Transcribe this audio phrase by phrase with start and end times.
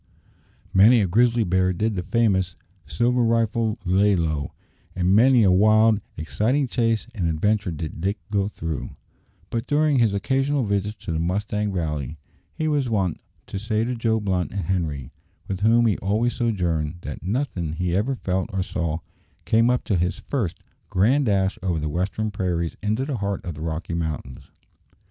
[0.73, 2.55] Many a grizzly bear did the famous
[2.87, 4.51] "silver rifle" lay low,
[4.95, 8.95] and many a wild, exciting chase and adventure did Dick go through;
[9.51, 12.17] but during his occasional visits to the Mustang Valley
[12.55, 15.11] he was wont to say to Joe Blunt and Henri
[15.47, 19.01] with whom he always sojourned that "nothin' he ever felt or saw
[19.45, 23.53] came up to his first grand dash over the western prairies into the heart of
[23.53, 24.49] the Rocky Mountains."